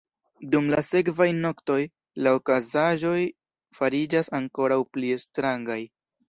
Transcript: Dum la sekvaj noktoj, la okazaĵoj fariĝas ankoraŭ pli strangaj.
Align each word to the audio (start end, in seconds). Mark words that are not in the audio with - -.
Dum 0.53 0.67
la 0.73 0.77
sekvaj 0.85 1.27
noktoj, 1.43 1.75
la 2.27 2.33
okazaĵoj 2.37 3.13
fariĝas 3.81 4.31
ankoraŭ 4.41 4.81
pli 4.99 5.13
strangaj. 5.27 5.81